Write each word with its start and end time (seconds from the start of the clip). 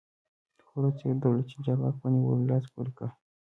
خو 0.65 0.71
وروسته 0.79 1.03
یې 1.07 1.13
د 1.17 1.21
دولتي 1.25 1.55
چارواکو 1.65 2.01
په 2.01 2.07
نیولو 2.13 2.49
لاس 2.51 2.65
پورې 2.73 2.91
کړ. 2.97 3.09